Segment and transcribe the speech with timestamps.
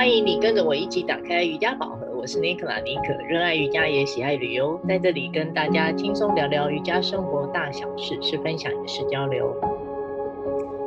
[0.00, 2.06] 欢迎你跟着我一起打开瑜伽宝盒。
[2.16, 9.54] 我是尼克拉尼可，热爱瑜伽也喜爱旅游，在这里跟大家轻松聊聊瑜伽生活大小事，是分享也是交流。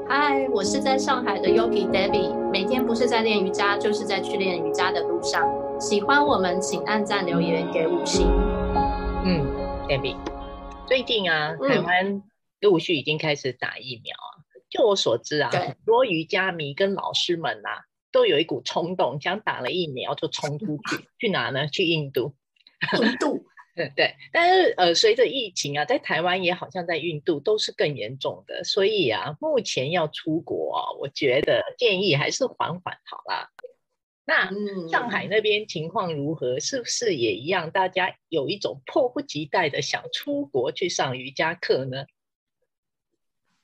[0.10, 5.48] 嗨，我是在上海的 Yogi Debbie，每天不是在练瑜伽，就是在去练瑜伽的路上。
[5.80, 8.26] 喜欢我们，请按赞留言给五星。
[9.24, 9.46] 嗯
[9.88, 10.18] ，Debbie，
[10.88, 12.24] 最近啊，台湾
[12.62, 14.42] 陆续已经开始打疫苗啊。
[14.56, 17.93] 嗯、就我所知啊，很多瑜伽迷跟老师们呐、啊。
[18.14, 21.68] 都有一股冲动，想打了疫苗就冲出去， 去哪呢？
[21.68, 22.34] 去印度。
[23.02, 23.44] 印度，
[23.96, 24.16] 对。
[24.32, 33.50] 但是呃，随着疫情啊，在台湾也好像在印度都是更严重的，所以啊，目前要出国啊，我觉得建议还是缓缓好啦。
[34.26, 34.50] 那
[34.88, 36.58] 上海那边情况如何？
[36.60, 37.72] 是不是也一样？
[37.72, 42.06] 大家有一种迫不及待的想出国去上瑜伽课呢？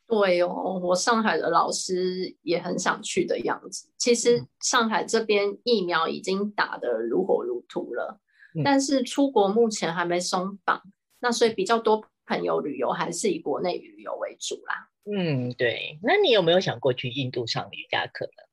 [0.10, 3.88] 对哦，我上海的老师也很想去的样子。
[3.98, 8.20] 其实上海这边疫苗已经打得如火如荼了，
[8.56, 10.82] 嗯、但是出国目前还没松绑，
[11.20, 14.90] 那所以比较多朋友旅游还是以国内旅游为主啦。
[15.06, 16.00] 嗯，对。
[16.02, 18.44] 那你有没有想过去印度上瑜伽课呢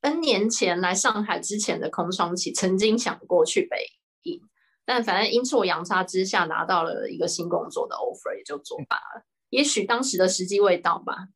[0.00, 3.76] ？N 年前来上海之前的空窗期，曾经想过去北
[4.22, 4.40] 印，
[4.86, 9.24] 但反正阴错阳差之下拿到了一个新工作的 offer，也就作罢了。
[9.52, 11.28] 也许当时的时机未到吧。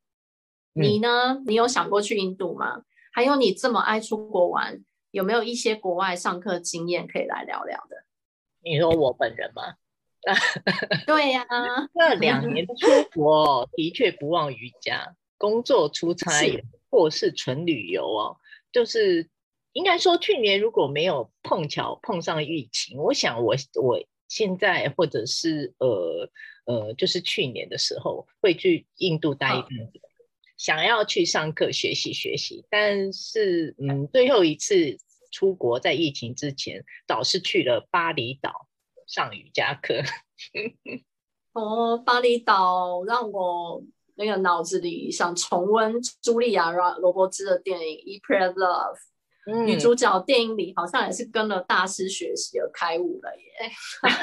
[0.73, 1.35] 你呢？
[1.35, 2.81] 嗯、你有想过去印度吗？
[3.13, 8.05] 还有，你这么爱出国玩，有没有一些国外上课经验可以来聊聊的？
[8.63, 9.75] 你说我本人吗？
[11.05, 12.73] 对呀、啊，那两年出
[13.13, 18.37] 国的确不忘瑜伽，工作出差或是纯旅游哦。
[18.71, 19.29] 就是
[19.73, 26.29] 应该说，去年如果没有碰巧碰上疫情，我想我我现在或者是呃。
[26.67, 30.01] 呃，就是去年的时候会去印度待一阵子，
[30.57, 34.97] 想要去上课学习学习，但是嗯，最后一次
[35.31, 38.67] 出国在疫情之前，倒是去了巴厘岛
[39.07, 40.01] 上瑜伽课。
[41.55, 43.81] 哦，巴厘岛让我
[44.15, 48.95] 那个脑子里想重温茱莉亚·罗伯兹的电影《Pray Love》。
[49.49, 53.71] 嗯、女主角电影里好像也是跟了大师学习而开悟了耶！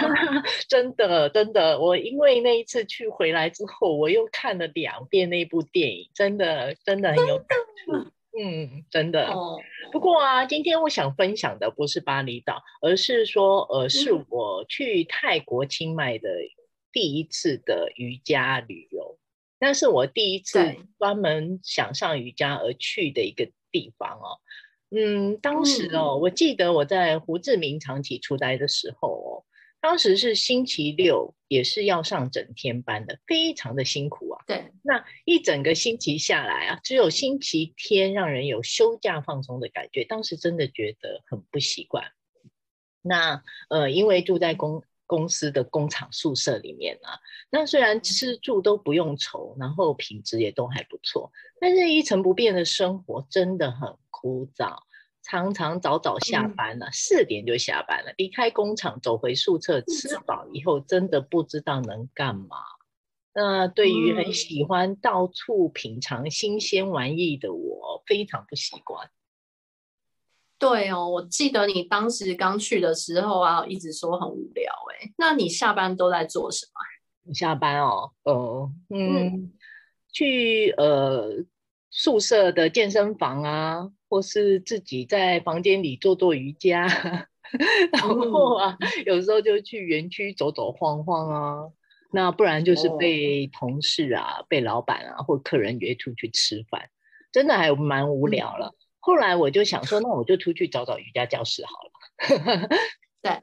[0.68, 8.10] 真的真的，我因为那一次去回来之后，我又看了两遍那部电影，真的真的很有感触。
[8.38, 9.28] 嗯，真的。
[9.28, 9.58] 哦、
[9.92, 16.28] 不过啊，今天我想分享的不是巴厘岛，而是说，呃，是我去泰国清迈的
[16.92, 19.18] 第一次的瑜伽旅游，
[19.58, 24.36] 那是我第一次专门想上瑜伽而去的一个地方哦。
[24.94, 29.44] 嗯，当时哦，嗯、我记得我在胡志明长期出差的时候哦，
[29.80, 34.44] 当时是星期六，也是要上整天班的，非常的辛苦啊。
[34.46, 42.04] 对，那一整个星期下来啊，只有星期天让人有休假放松的感觉，当时真的觉得很不习惯。
[43.02, 44.82] 那呃，因为住在公
[45.14, 47.14] 公司的工厂宿舍里面啊，
[47.48, 51.30] 那虽然吃住都不用愁，然后品质也都还不错，
[51.60, 54.76] 但是一成不变的生活真的很枯燥，
[55.22, 62.56] 常常早早下班了，四、嗯、点就下班了，离开工厂走回宿舍，吃饱以后真的不知道能干嘛。
[63.32, 69.08] 那对于很喜欢到处品尝新鲜玩意的我，非常不习惯。
[70.64, 75.12] 对哦，我记得你当时刚去的时候啊，一直说很无聊哎。
[75.18, 76.64] 那你下班都在做什
[77.26, 77.34] 么？
[77.34, 79.52] 下班哦，哦，嗯，嗯
[80.10, 81.44] 去呃
[81.90, 86.86] 宿舍的健身房啊，或是自己在房间里做做瑜伽，
[87.92, 91.70] 然后啊，嗯、 有时候就去园区走走晃晃啊。
[92.10, 96.88] 那不然就是被同事啊、哦、被老板啊或客人约出去吃饭，
[97.32, 98.68] 真的还蛮无聊了。
[98.68, 102.68] 嗯后来我就想说，那我就出去找找瑜伽教室好了。
[103.20, 103.42] 对，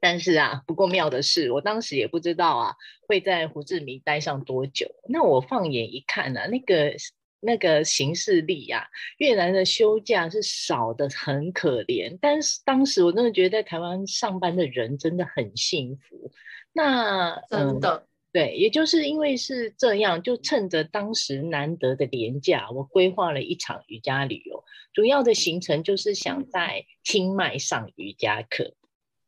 [0.00, 2.74] 但是啊，不过妙的是，我当时也不知道啊，
[3.06, 4.90] 会在胡志明待上多久。
[5.08, 6.96] 那我放眼一看呢、啊，那个
[7.38, 8.88] 那个行事历啊，
[9.18, 12.18] 越南的休假是少的很可怜。
[12.20, 16.32] 但是当时我真的觉得，在台湾上班的人真的很幸福。
[16.72, 17.98] 那真的。
[17.98, 24.57] 嗯对，也就是因为是这样，就趁着当时难得的连假，我规划了一场瑜伽旅游。
[24.98, 28.64] 主要的行程就是想在清迈上瑜伽课，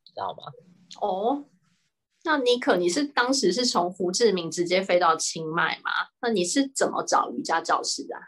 [0.05, 0.53] 知道吗？
[1.01, 1.45] 哦，
[2.25, 5.93] 那妮可，你是当时是从胡志明直接飞到清迈吗？
[6.21, 8.21] 那你是怎么找瑜伽教室的啊？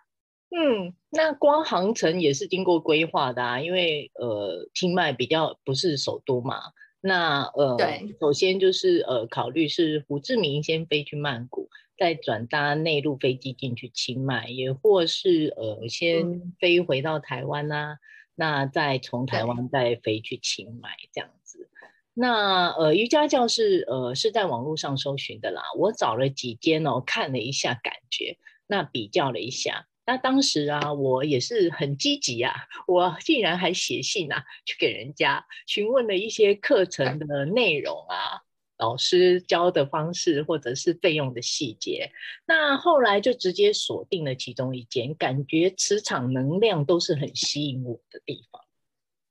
[0.51, 6.61] 嗯，那光航程也是经过规划的啊，因为呃，清迈比较不是首都嘛。
[7.01, 11.69] 那呃，对，首先就是呃，考虑是胡志明先飞去曼谷，
[12.03, 17.99] 再转搭内陆飞机进去清迈，也或是呃，先飞回到台湾呐、啊，嗯、
[18.35, 21.71] 那再从台湾再飞去清迈这样子。
[22.13, 29.87] 那呃，瑜伽教室呃是在网络上搜寻的啦，我找了几间哦，看了一下感觉，那比较了一下。
[30.05, 32.53] 那当时啊，我也是很积极啊，
[32.89, 38.43] 我竟然还写信啊，去给人家询问了一些课程的内容啊，
[38.79, 42.11] 老师教的方式或者是费用的细节。
[42.47, 48.63] 那后来就直接锁定了其中一间，感觉磁场能量都是很吸引我的地方。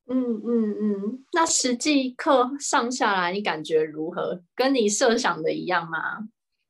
[0.08, 4.44] 嗯嗯嗯，那实际课上下来，你感觉如何？
[4.56, 6.28] 跟你设想的一样吗？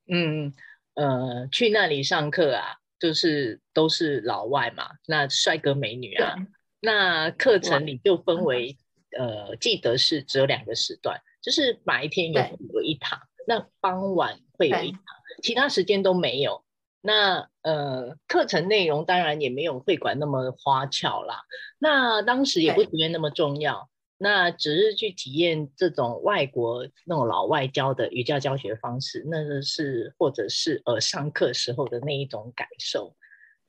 [0.07, 0.53] 嗯
[0.95, 2.77] 呃，去那里上课啊。
[3.01, 6.35] 就是都是老外嘛，那帅哥美女啊，
[6.81, 8.77] 那课程里就分为，
[9.17, 12.41] 呃，记得是只有两个时段，就是白天有
[12.73, 15.01] 有一堂，那傍晚会有一堂，
[15.41, 16.63] 其他时间都没有。
[17.01, 21.41] 那呃，课程内容当然也没有会馆那么花俏啦，
[21.79, 23.89] 那当时也不觉得那么重要。
[24.23, 33.15] 那只是去体验这种外国那种老外教的瑜伽教学方式，那个是或者是呃上课时候的那一种感受。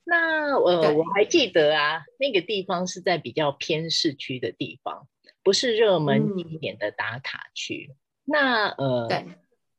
[0.03, 5.07] 那呃我还记得啊，那个地方是在比较偏市区的地方，
[5.43, 7.89] 不是热门景点的打卡区。
[7.91, 9.25] 嗯、那呃对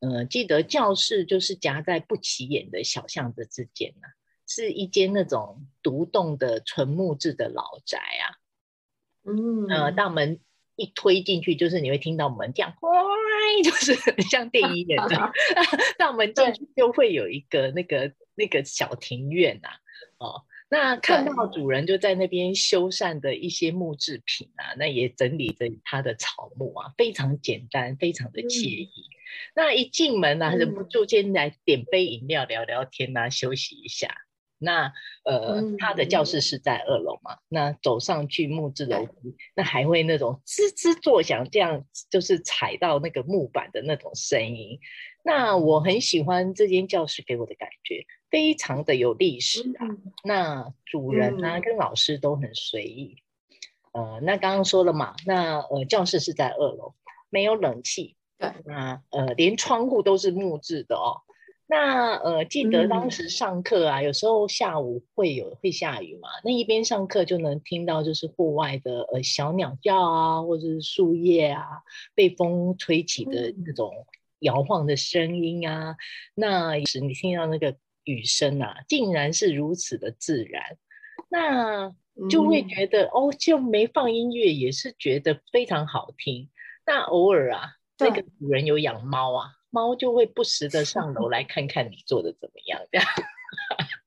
[0.00, 4.12] 呃记得教室就是夹在不起眼的小巷子之间呢、啊，
[4.46, 8.36] 是一间那种独栋的纯木质的老宅啊。
[9.24, 10.40] 嗯呃大门。
[10.76, 12.74] 一推进去，就是你会听到门这样，
[13.62, 13.94] 就是
[14.28, 15.32] 像电影演的。
[15.96, 19.78] 大门进去就会有一个那个那个小庭院呐、啊，
[20.18, 20.42] 哦，
[20.74, 28.88] 那看到主人就在那边修缮的一些木制品啊，那也整理着他的草木啊，非常简单，非常的惬意。
[28.88, 29.14] 嗯、
[29.54, 34.16] 那一进门呢、啊，忍不住先来点杯饮料，聊聊天呐、啊，休息一下。
[34.58, 34.92] 那
[35.24, 37.34] 呃，他的教室是在二楼嘛？
[37.34, 44.80] 嗯、那走上去木质楼梯，那还会那种吱吱作响，这样就是踩到那个木板的那种声音。
[45.22, 48.04] 那我很喜欢这间教室给我的感觉，
[48.34, 49.86] 非常的有历史啊。
[49.86, 53.18] 嗯、那主人呢、啊，嗯、跟老师都很随意。
[53.92, 56.94] 呃，那刚刚说了嘛，那呃，教室是在二楼，
[57.30, 58.16] 没有冷气。
[58.36, 61.22] 对，那呃，连窗户都是木质的哦。
[61.68, 71.62] 那呃，记得当时上课啊，嗯、有时候下午会有会下雨嘛，那一边上课就能听到就是户外的呃小鸟叫啊，或者是树叶啊
[72.16, 73.92] 被风吹起的那种
[74.40, 75.96] 摇晃的声音啊，嗯、
[76.34, 80.76] 那时你听到那个雨声啊，竟然是如此的自然，
[81.28, 81.92] 那
[82.30, 86.48] 就会觉得、嗯、哦，就没放音乐也是觉得非常好听。
[86.86, 89.50] 那偶尔啊，对那个主人有养猫啊。
[89.70, 93.06] 猫就会不时的上楼来看看你做的怎么样，这样。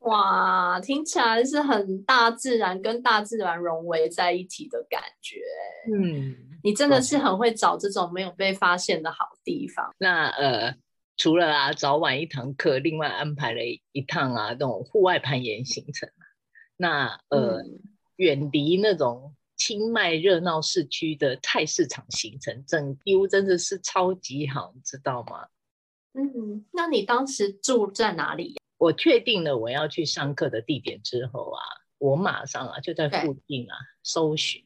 [0.00, 5.40] 哇，听起来是很大自然跟大自然融为在一起的感觉。
[5.90, 9.94] 嗯，你真的是很会找这种没有被发现的好地方。
[9.98, 10.74] 那呃，
[11.20, 13.60] 除了啊早晚一堂课，另外安排了
[13.92, 16.08] 一趟啊那种户外攀岩行程。
[16.78, 17.80] 那呃，嗯、
[18.16, 19.36] 远离那种。
[19.56, 25.48] 清迈热闹市区的菜市场行程，整丢真的是超级好，你知道吗？
[26.14, 28.56] 嗯，那你当时住在哪里？
[28.78, 31.60] 我确定了我要去上课的地点之后啊，
[31.98, 34.64] 我马上啊就在附近啊搜寻，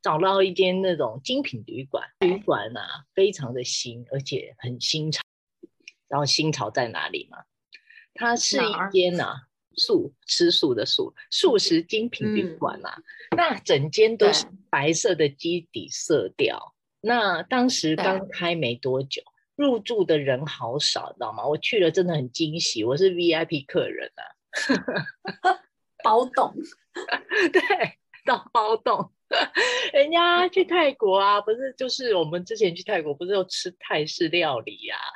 [0.00, 5.20] 找到一间那种精品旅馆，旅馆啊非常的新，而且很新潮。
[6.10, 7.38] 然后新潮在哪里嘛？
[8.12, 9.46] 它是一间啊。
[9.76, 12.96] 素吃素的素素食精品旅馆啊，
[13.30, 16.74] 嗯、那整间都是白色的基底色调。
[17.00, 19.22] 那当时刚开没多久，
[19.54, 21.46] 入住的人好少，知道吗？
[21.46, 24.22] 我去了真的很惊喜，我是 VIP 客人啊，
[26.02, 26.52] 包栋，
[27.52, 27.62] 对，
[28.26, 29.12] 到包栋。
[29.92, 35.06] 人家去泰国啊，不是就是我们之前去泰国，不是有吃泰式料理呀、啊？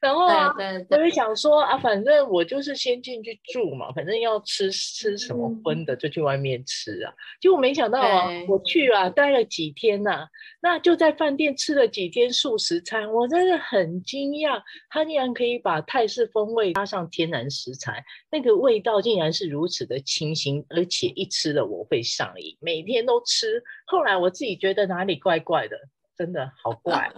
[0.00, 7.12] 然后啊，对对对，我就想说啊，反正我就是先进去住嘛，反正要吃吃什么荤的就去外面吃啊。
[7.40, 10.28] 结果没想到啊，我去啊待了几天呐、啊，
[10.62, 23.63] 那就在饭店吃了几天素食餐，我真的很惊讶，他竟然可以把泰式风味加上天然食材，那个味道竟然是如此的清新，而且一吃了我会上瘾，每天都吃。
[23.86, 25.76] 后来我自己觉得哪里怪怪的，
[26.16, 27.12] 真的好怪，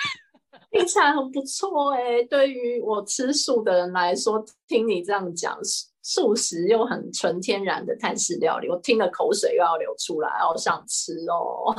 [0.70, 2.24] 听起来很不错哎、欸。
[2.24, 5.58] 对于我吃素的人来说，听你这样讲，
[6.02, 11.74] 素食又很纯天然的泰式料理，我听了口水又要流出来，好想吃哦。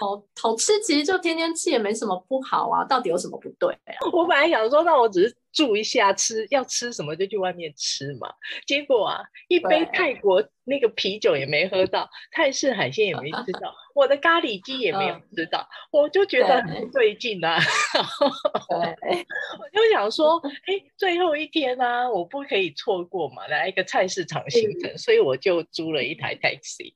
[0.00, 4.00] 好好吃，其实就天天吃也没什么不好啊，到底有什么不对啊？
[4.14, 8.32] 我本来想说，那我只是住一下，吃要吃什么就去外面吃嘛。
[8.66, 17.58] 结果啊，一杯泰国那个啤酒也没喝到，泰式海鲜也没吃到， 我的咖喱鸡也没有吃到，嗯、我就觉得很不对劲啊。
[18.70, 26.94] 我就想说，哎、欸，最后一天呢、啊，我不可以错过嘛，来一个菜市场行程，嗯、所以我就租了一台 taxi。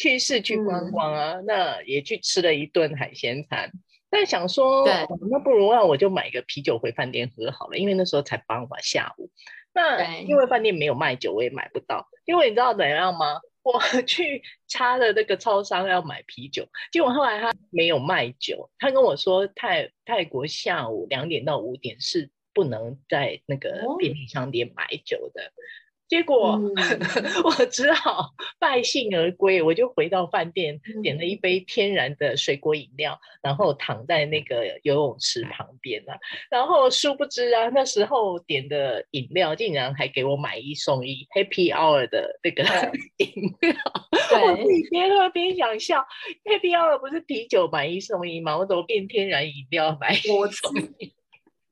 [0.00, 3.70] 去市区观光啊，嗯、那也去吃了一顿海鲜餐。
[4.08, 4.94] 但想说，对
[5.30, 9.30] 那不如让我就买个啤酒回饭店喝好了，因为那时候才傍晚下午。
[9.74, 12.08] 那因为饭店没有卖酒，我也买不到。
[12.24, 13.40] 因为你知道怎样吗？
[13.62, 13.78] 我
[14.08, 25.42] 去插的那个超商要买啤酒，结果后来他没有卖酒，他跟我说泰泰国下午两点到五点是不能在那个便利商店买酒的。
[25.42, 25.52] 哦
[26.10, 26.74] 结果、嗯、
[27.44, 36.18] 我只好败兴而归，我就回到饭店点了一杯天然的水果饮料，然后躺在那个游泳池旁边啊。
[36.50, 42.64] 然后殊不知啊，那时候点的饮料竟然还给我买一送一，Happy Hour 的那个
[43.18, 43.72] 饮料。
[44.42, 46.04] 我自己边喝边想笑
[46.44, 48.58] ，Happy Hour 不是啤酒买一送一吗？
[48.58, 51.12] 我怎么变天然饮料买一送一？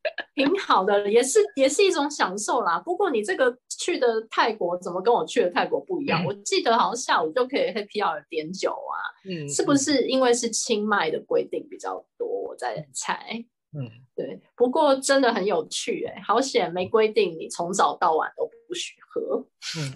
[0.35, 2.79] 挺好的，也是也是一种享受啦。
[2.79, 6.23] 不过你这个去的泰国怎么跟我去的泰国不一样？
[6.23, 8.97] 嗯、我记得好像下午就可以 Happy Hour 点酒啊，
[9.29, 12.27] 嗯，是不是因为是清迈的规定比较多？
[12.29, 13.45] 我在猜，
[13.77, 14.41] 嗯，对。
[14.57, 19.45] 不过真的很有趣哎、欸，好险没规定你从早到晚都不许喝。
[19.79, 19.93] 嗯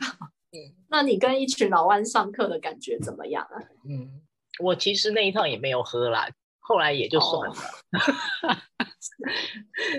[0.53, 0.59] 嗯，
[0.91, 3.57] 那你跟一群老外上课的感觉怎么样啊？
[3.89, 4.21] 嗯，
[4.63, 6.29] 我其实那一趟也没有喝啦。
[6.65, 8.57] 后来也就算了，哦、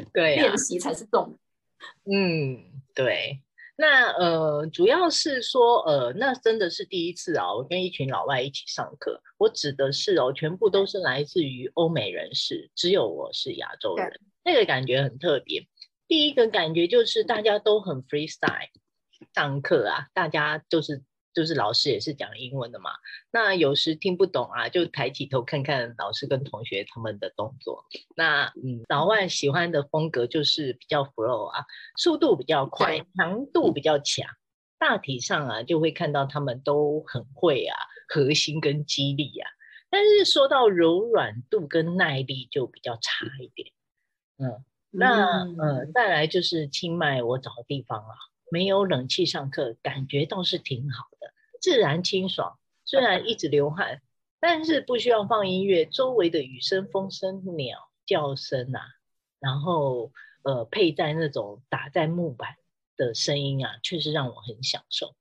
[0.14, 1.38] 对、啊，练习才是重。
[2.06, 3.42] 嗯，对。
[3.76, 9.22] 那呃，主要是说呃，那真的是第一次啊，我跟一群老外一起上课。
[9.38, 15.68] 我指的是哦，全部都是来自于欧美人士，只有我是亚洲人，那个感觉很特别。
[16.08, 18.70] 第一个感觉就是大家都很 freestyle
[19.34, 21.04] 上课啊，大家就是。
[21.34, 22.92] 就是老师也是讲英文的嘛，
[23.32, 27.86] 那有时听不懂啊，就抬起头看看老师跟同学他们的动作。
[28.16, 31.66] 那嗯，老外喜欢的风格就是比较 flow 啊，
[31.98, 34.28] 速度比较快，强度比较强。
[34.78, 37.76] 大体上啊，就会看到他们都很会啊，
[38.08, 39.50] 核心跟肌力啊。
[39.90, 43.72] 但是说到柔软度跟耐力就比较差一点。
[44.38, 48.16] 嗯，那呃，再来就是清迈我找的地方啊。
[48.54, 52.60] 没有冷气上课，感觉倒是挺好的，自然清爽。
[52.86, 54.04] 虽然一直流汗，
[54.40, 58.82] 但是不需要放音乐，周围的雨声、风声、鸟叫声啊，
[59.40, 60.12] 然后
[60.44, 62.58] 呃配在那种打在木板
[62.96, 65.16] 的声音啊，确实让我很享受。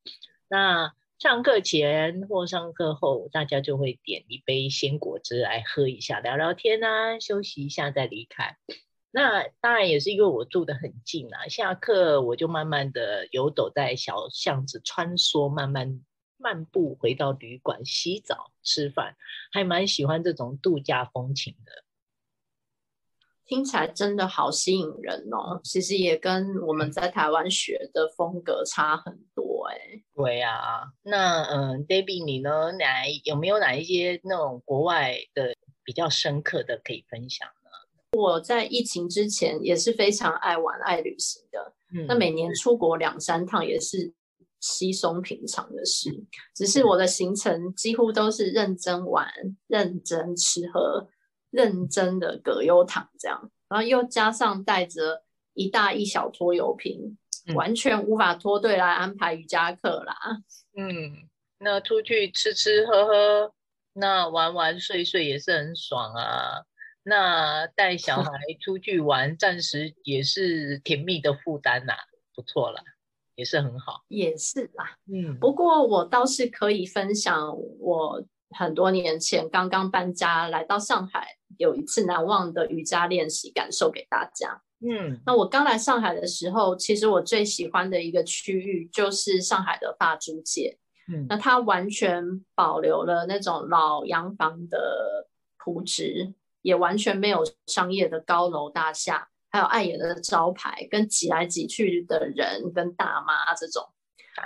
[0.46, 8.58] 那上课前或上课后，大家就会点一杯鲜果汁来喝一下，聊聊天啊，休息一下再离开。
[9.14, 16.00] 那当然也是因为我住得很近啊，下课我就慢慢的游走在小巷子穿梭，慢慢
[16.38, 19.14] 漫步回到旅馆洗澡吃饭，
[19.52, 21.84] 还蛮喜欢这种度假风情的。
[23.44, 30.04] 听起来真的好吸引人哦，其实也跟我们在台湾学的风格差很多哎、欸。
[30.14, 32.72] 对啊，那嗯，Debbie 你呢？
[32.78, 35.54] 哪有没有哪一些那种国外的
[35.84, 37.46] 比较深刻的可以分享？
[38.12, 41.74] 我在疫情之前也是非常爱玩、爱旅行的。
[41.94, 44.12] 嗯，那每年出国两三趟也是
[44.60, 46.10] 稀松平常的事。
[46.54, 49.26] 只是我的行程几乎都是认真玩、
[49.66, 51.08] 认真吃喝、
[51.50, 57.16] 认真的葛优躺这样，然后又加上带着一大一小拖油瓶，
[57.46, 60.14] 嗯，完全无法脱队来安排瑜伽课啦。
[60.76, 61.28] 嗯，
[61.58, 63.52] 那出去吃吃喝喝，
[63.94, 66.62] 那玩玩睡睡也是很爽啊。
[67.04, 68.30] 那带小孩
[68.60, 71.94] 出去玩，暂时也是甜蜜的负担呐，
[72.34, 72.82] 不错了，
[73.34, 74.98] 也是很好，也是啦。
[75.12, 84.62] 嗯，不过我倒是可以分享，我很多年前刚刚搬家来到上海，有一次难忘的瑜伽练习感受给大家。
[84.80, 90.78] 嗯，那我刚来上海的时候，其实我最喜欢的一个区域就是上海的法租界。
[91.12, 95.28] 嗯，那它完全保留了那种老洋房的
[95.58, 96.34] 朴质。
[96.62, 103.88] 也完全没有商业的高楼大厦，还有碍眼的招牌，跟挤来挤去的人跟大妈这种。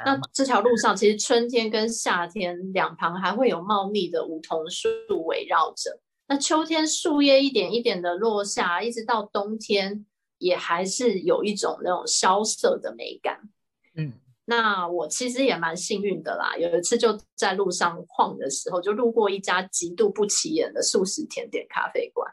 [0.04, 4.88] 那这条路上，其实春天跟夏天两旁还会有茂密的梧桐树
[5.26, 6.00] 围绕着。
[6.26, 10.04] 那秋天树叶一点一点的落下，一直到冬天，
[10.38, 13.49] 也还是有一种那种萧瑟的美感。
[13.94, 14.12] 嗯，
[14.49, 22.33] 那我其实也蛮幸运的啦，有一次就在路上晃的时候，就路过一家极度不起眼的素食甜点咖啡馆，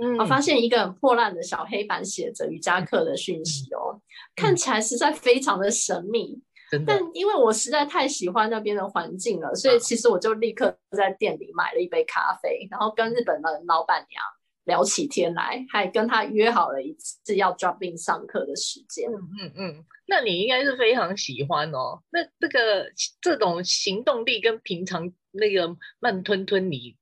[0.00, 4.00] 嗯，我发现一个很破烂的小黑板写着瑜伽课的讯息哦，嗯、
[4.36, 6.42] 看起来实在非常的神秘。
[6.72, 14.22] 嗯、但因为我实在太喜欢那边的环境了，所以其实我就立刻在店里买了一杯咖啡，然后跟日本的老板娘。
[14.64, 19.10] 聊起天来，还跟他约好了一次要 drop in 上课的时间。
[19.10, 22.02] 嗯嗯嗯，那你应该是非常喜欢哦。
[22.10, 22.90] 那这个
[23.22, 26.96] 这种行动力跟平常那个慢吞吞你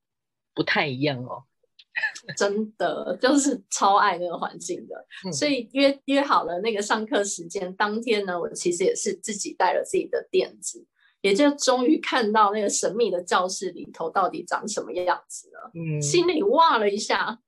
[0.53, 1.43] 不太一样哦。
[2.37, 7.75] 真的就是超爱那个环境的，嗯、所以约约好了那个上课时间。
[7.75, 10.85] 当天呢，我其实也是自己带了自己的垫子，
[11.19, 15.71] 也就终于看到那个神秘的教室里头到底长什么样子了。
[15.73, 17.39] 嗯，心里哇了一下。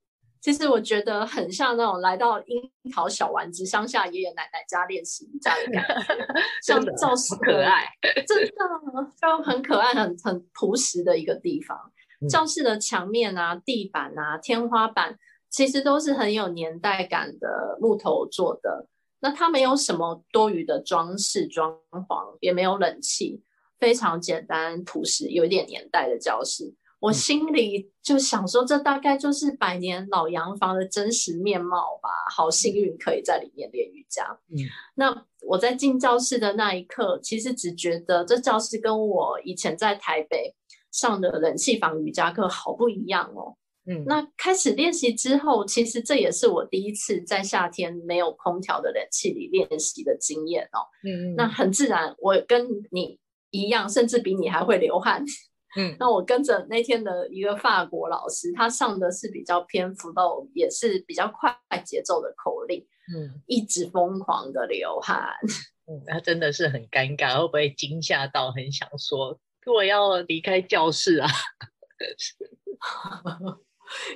[0.41, 6.15] 其实我觉得很像那种来到樱桃小丸子乡下爷爷奶奶家练习瑜伽的感觉，
[6.63, 7.85] 像教室可爱，
[8.27, 8.51] 真的
[9.21, 11.77] 就很可爱、很很朴实的一个地方。
[12.21, 15.15] 嗯、教室的墙面啊、地板啊、天花板，
[15.51, 18.87] 其实都是很有年代感的木头做的。
[19.19, 23.43] 那它没有什么多余的装饰装潢，也没有冷气，
[23.79, 26.73] 非常简单朴实，有一点年代的教室。
[27.01, 32.09] 我心里就想说，这大概就是百年老洋房的真实面貌吧。
[32.33, 34.23] 好幸运可以在里面练瑜伽。
[34.49, 34.57] 嗯，
[34.95, 40.55] 那我在进教室的那一刻，其实只觉得这教室跟我以前在台北
[40.91, 43.57] 上的冷气房瑜伽课好不一样哦。
[43.87, 50.85] 嗯，那开始练习之后，其实这也是我第一次在夏天没有空调的冷气里练习的经验哦。
[51.03, 53.17] 嗯，那很自然，我跟你
[53.49, 55.25] 一样，甚至比你还会流汗。
[55.77, 62.85] 嗯，那我跟着那天的一个法国老师，他上的是比较偏 flow，也是比较快节奏的口令，
[63.15, 65.29] 嗯，一直疯狂的流汗，
[65.87, 71.29] 嗯，他真的是很尴尬，会不会惊吓到很想说我要离开教室啊？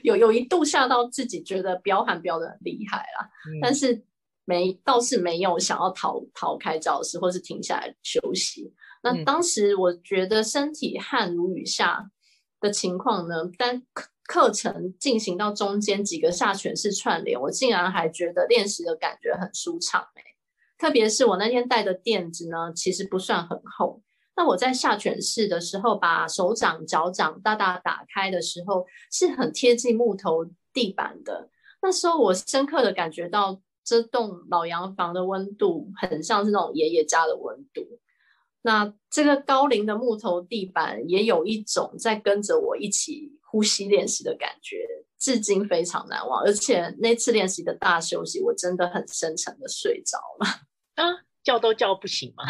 [0.04, 4.04] 有有一度吓到自己，觉得飙汗飙的很厉害啦，嗯，但是
[4.44, 8.74] 没倒是没有想要逃逃开教室，或是停下来休息。
[9.06, 12.10] 那当时我觉得身体汗如雨下
[12.60, 20.24] 的情况呢，但课课程进行到中间几个下犬式串联，我竟然还觉得练习的感觉很舒畅哎，
[20.80, 24.02] 特别是我那天带的垫子呢，其实不算很厚。
[24.36, 31.52] 那我在下犬式的时候，把手掌、脚掌大大打开的时候，是很贴近木头地板的。
[31.84, 37.85] 那时候我深刻的感觉到这栋老洋房的温度，很像是那种爷爷家的温度。
[38.66, 44.88] 那这个高龄的木头地板也有一种在跟着我一起呼吸练习的感觉，
[45.20, 46.42] 至今非常难忘。
[46.42, 50.48] 而且那次练习的大休息，我真的很深沉的睡着了。
[50.98, 52.44] 啊，叫都叫不醒吗？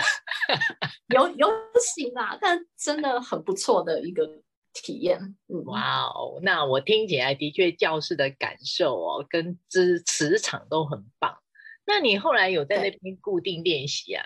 [1.13, 1.49] 有有
[1.81, 4.25] 醒啊，但真的很不错的一个
[4.71, 5.19] 体验。
[5.49, 11.37] 嗯，哇哦，那我听起来的确教室的感受哦，跟之磁场都很棒。
[11.85, 14.23] 那你后来有在那边固定练习啊？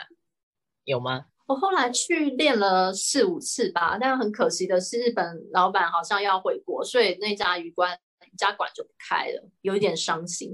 [0.86, 1.26] 有吗？
[1.50, 7.96] 我后来去练了四五次吧，但很可惜的是，日本老板好像要回国，所以那家瑜伽
[8.32, 10.52] 瑜伽馆就不开了，有一点伤心。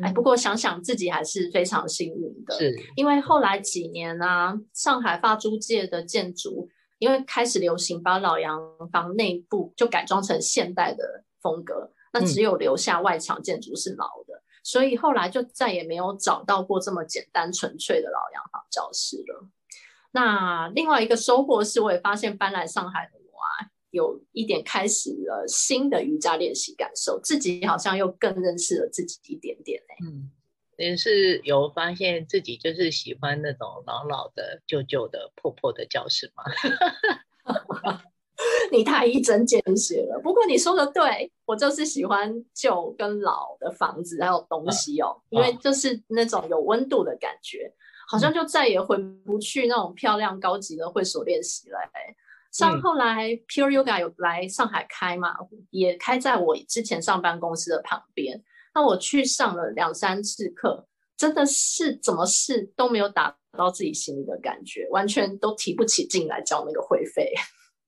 [0.00, 8.58] 嗯、哎，不过想想自己还是非常幸运的，是因为后来几年啊，上海法租界的建筑因为开始流行把老洋
[8.90, 19.46] 房内部就改装成现代的风格，那只有留下外墙建筑是老的，嗯、所以后来就再也没有找到过这么简单纯粹的老洋房教室了。
[20.18, 29.94] 那另外一个收获是，我也发现搬来上海的我啊，有一点开始了新的瑜伽练习感受，自己好像又更认识了自己一点点嘞。
[30.04, 30.28] 嗯，
[30.76, 36.42] 也是有发现自己就是喜欢那种老老的、旧旧的、破破的教室吗？
[38.72, 40.20] 你太一针见血了。
[40.20, 47.72] 不过你说的对，我就是喜欢旧跟老的房子还有东西哦，嗯、因为就是那种有温度的感觉。
[48.08, 51.78] 好像就再也回不去那种漂亮高级的会所练习了。
[52.50, 55.36] 像后来 Pure Yoga 有来上海开嘛，
[55.68, 58.42] 也开在我之前上班公司的旁边。
[58.74, 67.34] 那我去上了两三次课，真的是怎么试都没有打到自己心里的感觉，完全都提不起劲来交那个会费。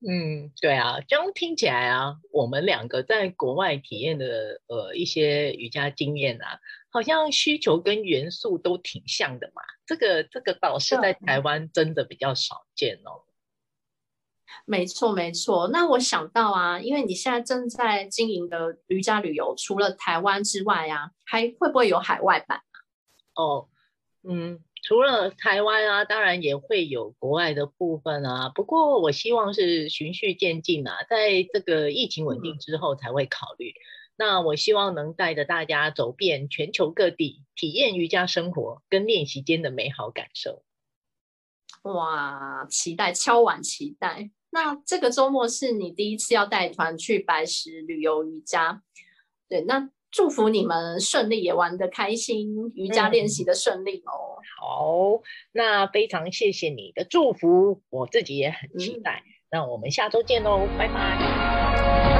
[0.00, 6.58] 嗯，对啊，这样听起来啊，我们两个在国外体验的呃一些瑜伽经验啊。
[6.92, 13.22] 好像需求跟元素都挺像的嘛，这个这个倒是在台湾真的比较少见哦。
[14.66, 22.60] 没错没错，那我想到啊，因为你现在正在经营的瑜伽旅游，除了台湾之外啊，还会不会有海外版？
[23.36, 23.68] 哦，
[24.24, 28.48] 嗯，除了台湾啊，当然也会有国外的部分啊。
[28.48, 33.68] 不过我希望是循序渐进啊，在这个疫情稳定之后才会考虑。
[33.68, 33.80] 嗯、
[34.16, 40.62] 那我希望能带着大家走遍全球各地，体验瑜伽生活跟练习间的美好感受。
[41.82, 44.30] 哇，期待，敲碗期待。
[44.50, 48.82] 那这个周末是你第一次要带团去白石旅游瑜伽，
[49.48, 49.90] 对，那。
[50.11, 54.38] 祝福你们顺利，也玩得开心，瑜伽练习的顺利哦。
[54.38, 59.23] 嗯、好，那非常谢谢你的祝福，我自己也很期待。
[59.25, 62.19] 嗯、那我们下周见喽，拜拜，拜拜。